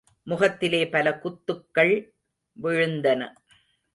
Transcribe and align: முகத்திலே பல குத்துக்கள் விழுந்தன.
முகத்திலே 0.23 0.89
பல 0.89 1.19
குத்துக்கள் 1.19 2.13
விழுந்தன. 2.61 3.21